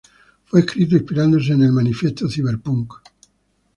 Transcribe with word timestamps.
Fue 0.45 0.61
escrito 0.61 0.95
inspirándose 0.95 1.53
en 1.53 1.61
el 1.61 1.71
Manifiesto 1.71 2.27
Cyberpunk. 2.27 2.91